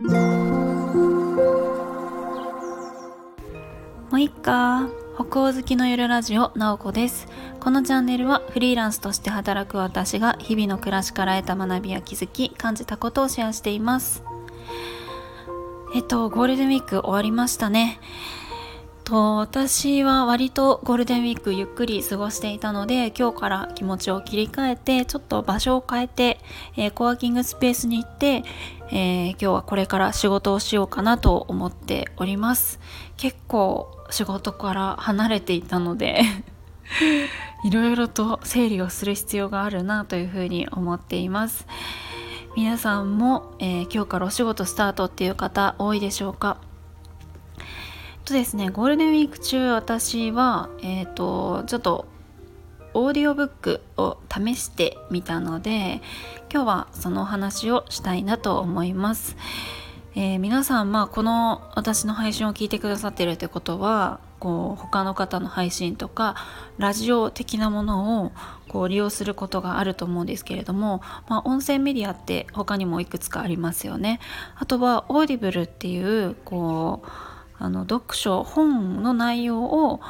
[0.00, 0.10] も
[4.12, 7.26] ういっか北欧好きのゆるラジオなおこです。
[7.58, 14.22] このチャンネルはフリーランスとして働く私が日々の暮らしから得た学びや気づき感じたことをシェアしています。
[15.96, 17.98] えっとゴールデンウィーク終わりましたね。
[19.08, 26.38] と私は割とゴールデンウィークゆっくり過ごしていたので今日から気持ちを切り替えてちょっと場所を変えて、
[26.76, 28.44] えー、コワーキングスペースに行って、
[28.90, 32.80] えー、今日はこれから仕事をしようかなと思っております。
[33.16, 36.20] 結構仕事から離れていたので
[37.64, 41.66] いろいろと整理をする必要があるなというふうに思っています。
[42.56, 46.67] 皆さんも、えー、今日からお仕事スタートっていう方多いでしょうか？
[48.28, 52.06] とですねゴールデンウィーク中私はえっ、ー、とちょっと
[52.92, 56.02] オーディオブックを試してみたので
[56.52, 59.36] 今日はそのお話をしたいなと思います、
[60.14, 66.36] えー、皆さんまあこの私の配信を聞いてくださってるってことはこう他の方の配信とか
[66.76, 68.32] ラジオ的なものを
[68.68, 74.20] こう利用することがあると思うんですけれども、まあ、音声メディアって他にもいくつかありますよね。
[74.56, 77.08] あとはオーディブルっていうこう
[77.58, 80.00] あの読書本の内容を、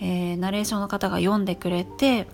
[0.00, 2.26] えー、ナレーションの方が読んでくれて、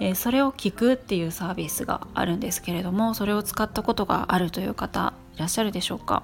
[0.00, 6.22] えー、それを聞くっていうサービスがあるんですけれどもそれを使ったことがあるという方いらっしゃるでしょうか。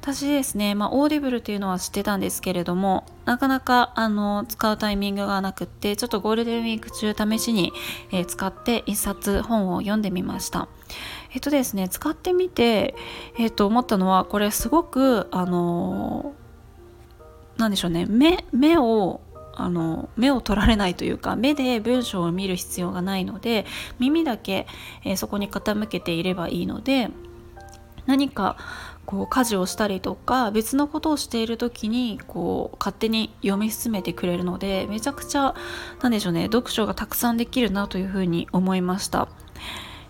[0.00, 7.72] 私ですね、まあ、オーディブルっていうのは知ってたんですけれどもなかなかあの使うタイミングがなくってちょっとゴールデンウィーク中試しに、
[8.10, 10.66] えー、使って一冊本を読んでみました。
[11.32, 12.96] えっとですね使ってみて、
[13.38, 16.34] えっと、思ったのはこれすごくあの
[17.58, 19.20] 何でしょうね目目を
[19.54, 23.66] あの目を取られないというか目で文章を見る必要がないので
[23.98, 24.66] 耳だけ、
[25.04, 27.10] えー、そこに傾けていればいいので
[28.06, 28.56] 何か
[29.04, 35.54] こう家事をしたりとか別のことをしている時にこう勝手に読み進めてくれるのでめちゃくちゃ
[36.00, 39.28] なんでしょうね読書がたくさんできるなというふうに思いました。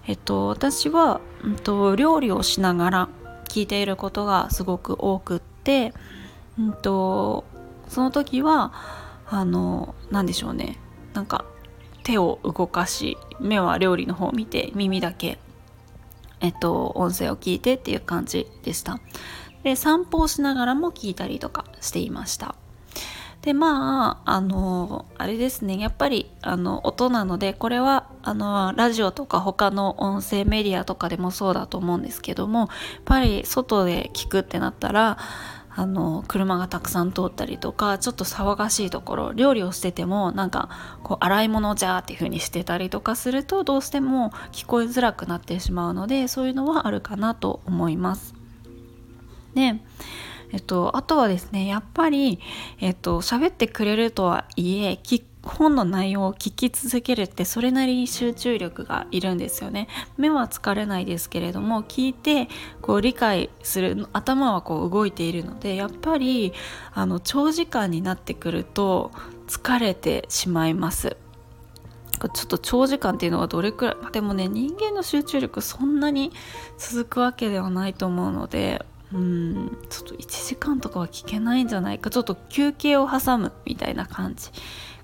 [0.07, 3.09] えっと、私は、うんと料理をしながら
[3.49, 5.95] 聞いていることがすごく多くって
[6.59, 7.45] うんと
[7.89, 8.73] その時は
[9.29, 10.79] あの何でしょうね。
[11.15, 11.45] なんか
[12.03, 15.39] 手を動かし目は料理の方を見て耳だけ
[16.41, 18.99] えっと音声を聞いてっていう感じでした。
[19.63, 22.55] で散歩をしながらも聞いたりとかしていました。
[23.43, 25.79] でまああのあれですね。
[25.79, 32.69] やっぱりあの音なのでこれはあのラジオとか他の音声メディアとかでもそうだと思うんですけどもやっ
[33.05, 35.19] ぱり外で聞くってなったら
[35.75, 40.69] あの車がたくさん通ったりとかちょっと騒がしいところ料理をしててもなんか
[41.03, 48.35] こう洗い物じゃーっていう風にしてたりとかするとどうしても聞こえづらくなってしまうのでそういうのはあるかなと思います。
[49.55, 49.81] で
[50.55, 52.39] えっと、あとはですねやっぱり、
[52.79, 59.89] えっと、喋ってくれるとはいえ聞本の内容を聞き続けるってそれなりに集中力がいるんですよね。
[60.17, 62.49] 目は疲れないですけれども聞いて
[62.81, 66.53] こう理解する頭はこう動いているのでやっぱり
[66.95, 69.11] あの長時間になってくると
[69.49, 71.17] 疲れてしまいます。
[72.21, 76.31] ちょっと長時間っていうのはどれくらいでもね人間の集中力そんなに
[76.79, 82.11] 続くわけではないと思うのでうんちょっと1時間とかは聞けないんじゃないか。
[82.11, 84.51] ちょっと休憩を挟むみたいな感じ。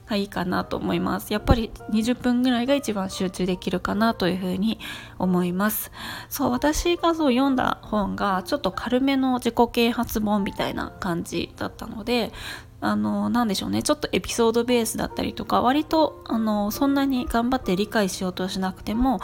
[0.08, 1.32] がいいかなと思います。
[1.32, 4.78] やっぱり20分ぐらいが一番集中できるかなというふうに
[5.18, 5.90] 思います。
[6.28, 12.32] そう私がそう読んだ本がちょっと軽めの自己啓発本みたいな感じだったので
[12.80, 13.82] あの何でしょうね。
[13.82, 19.20] ちょっとエピソードベースだったりとか割とあのそんなに頑張って理解しようとしなくても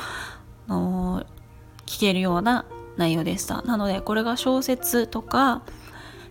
[0.69, 1.27] あの
[1.87, 2.65] 聞けるような
[2.97, 3.62] 内容でした。
[3.62, 5.62] なのでこれが小説とか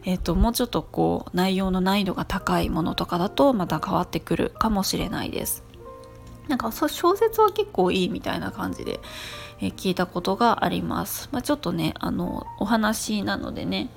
[0.05, 5.63] えーと、もうちょっとこう内容の難易度が高いものとかだとまた変わってくるかもしれないです。
[6.47, 8.99] なんか小説は結構いいみたいな感じで、
[9.61, 11.29] え、聞いたことがあります。
[11.31, 13.89] まあ、ちょっとねあのお話なのでね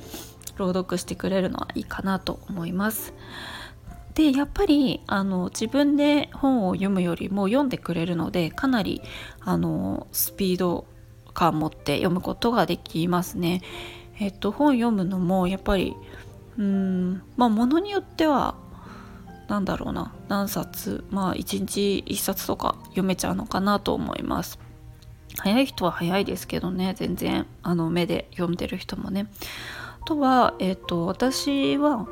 [0.57, 3.15] 朗読してくれるのはいいかなと思います。
[4.15, 9.03] でやっぱりあの自分で本を読むよりも読んでくれるのでかなり
[9.41, 10.87] あのスピード
[11.35, 13.61] 感持って読むことができますね。
[14.19, 15.95] えっと、本読むのもやっぱり
[16.59, 18.55] うんまあものによっては
[19.49, 24.59] 何だろうな何冊まあ1日1冊とか読めちゃうのかなと思います。
[25.39, 29.29] 早い人は早いですけどね全然あの目で読んでる人もね。
[30.01, 32.07] あとは、えっと、私は、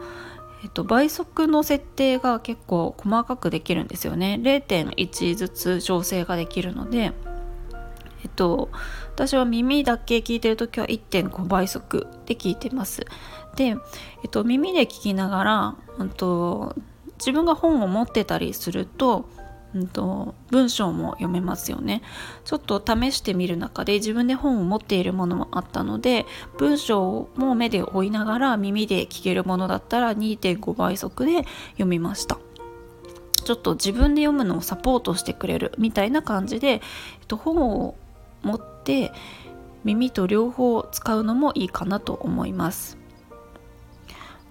[0.65, 4.39] えっと、倍速の設定が結構細かくできるんですよね。
[4.43, 7.13] 0.1ずつ調整ができるので
[8.25, 8.71] えっと
[9.15, 13.07] 私は耳だけ聞いてる時は1.5倍速で聞いてます。
[13.57, 13.75] で、え
[14.27, 16.75] っと、耳で聞きながら、うんと、
[17.19, 19.29] 自分が本を持ってたりすると
[19.75, 22.03] うんと、文章も読めますよね。
[22.45, 26.27] ちょっと試してみる中で自分で本を持っているものもあったので
[26.59, 32.39] 文章も目で追いながら耳で聞けるものだったら2.5倍速で読みました。
[33.45, 36.81] ちょっと自分で読むのをサポートしてくれるみたいな感じで、えっ
[37.27, 37.95] と、本を
[38.45, 39.13] 持って
[39.85, 42.99] 耳と両方使うのもいいかなと思います。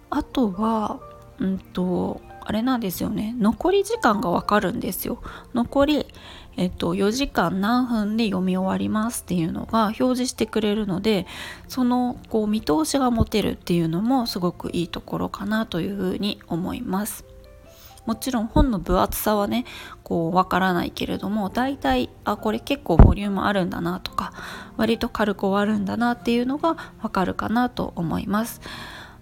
[0.09, 0.99] あとは
[1.39, 3.35] うんとあれなんですよね。
[3.39, 5.21] 残り時間がわかるんですよ。
[5.53, 6.05] 残り、
[6.57, 11.25] えっと、4時間何分で読み終わりますっていうのが表示してくれるので
[11.67, 17.32] そのこう見通しが持てるっていうのもすごくいいところかなというふうに思います。
[18.05, 19.65] もちろん本の分厚さはね
[20.03, 24.33] こうわからないけれども大体あこれ結構ボリュームあるんだなとか
[24.77, 28.61] 割と軽く終わるんだなっていうのがわかるかなと思います。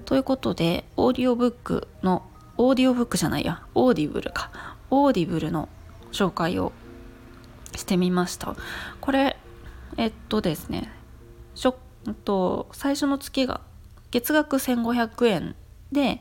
[0.06, 2.24] ということでオーディオブックの
[2.58, 4.52] オーディオブックじゃないやオーディブルか。
[4.90, 5.70] オーディブルの
[6.12, 6.74] 紹介を
[7.76, 8.56] してみました。
[9.00, 9.38] これ
[9.98, 10.92] えっとですね
[11.56, 11.76] しょ
[12.26, 13.62] と最初の月が
[14.12, 15.56] 月額1500円
[15.92, 16.20] で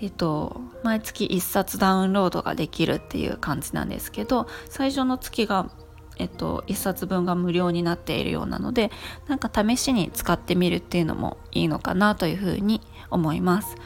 [0.00, 5.70] えっと、毎月1冊ダウンロードができるっていう感じなんですけど最初の月が、
[6.18, 8.90] えっと、1冊分が無料になっているようなので
[9.26, 13.76] なんか試しに使ってみるっていうのもいいのかなというふうに思います。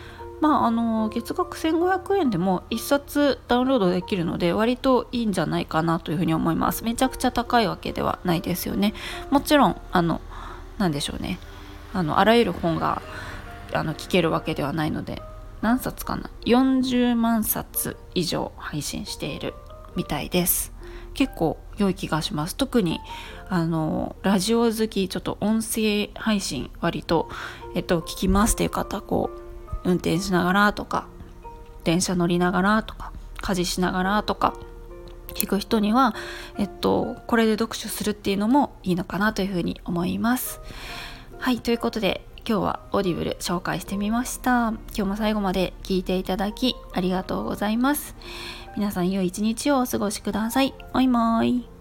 [0.41, 6.83] まああの月額1500円でも1冊ダウンロードできるので割といいんじゃないかなというふうに思います。
[6.83, 8.95] めちゃくちゃ高いわけではないですよね。
[9.31, 10.23] もちろんあの
[10.79, 11.39] 何でしょうね。
[11.93, 13.03] あのあらゆる本が
[13.75, 15.23] あの聞けるわけではないので。
[15.63, 19.55] 何冊かな？40万冊以上配信している
[19.97, 20.73] みたいです。
[21.15, 22.57] 結構良い気がします。
[22.57, 23.01] 特に
[23.49, 27.29] あのラジオ好きちょっと音声配信割と、
[27.75, 29.31] えっと、聞きますっていう方こ
[29.85, 31.07] う運転しながらとか
[31.85, 34.55] 電車乗りながらとか家事しながらとか
[35.35, 36.15] 聞く人には、
[36.59, 40.61] えっと、これで読書するっていうのもいいのかなというふうに思います。
[41.39, 44.69] はいということで今日はオーディブル紹介してみました。
[44.69, 48.17] 今日も最後まで聞いていただきありがとうございます。
[48.77, 50.75] 皆さん良い一日をお過ごしください。
[50.93, 51.80] バイバイ